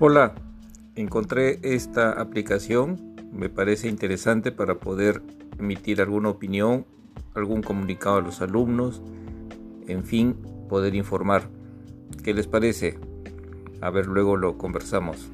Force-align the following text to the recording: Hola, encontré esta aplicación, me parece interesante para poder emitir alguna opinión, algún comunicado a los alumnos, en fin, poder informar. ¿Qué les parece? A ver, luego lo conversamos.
Hola, 0.00 0.32
encontré 0.94 1.58
esta 1.64 2.12
aplicación, 2.12 3.16
me 3.32 3.48
parece 3.48 3.88
interesante 3.88 4.52
para 4.52 4.76
poder 4.76 5.22
emitir 5.58 6.00
alguna 6.00 6.28
opinión, 6.28 6.86
algún 7.34 7.64
comunicado 7.64 8.18
a 8.18 8.20
los 8.20 8.40
alumnos, 8.40 9.02
en 9.88 10.04
fin, 10.04 10.36
poder 10.68 10.94
informar. 10.94 11.48
¿Qué 12.22 12.32
les 12.32 12.46
parece? 12.46 12.96
A 13.80 13.90
ver, 13.90 14.06
luego 14.06 14.36
lo 14.36 14.56
conversamos. 14.56 15.32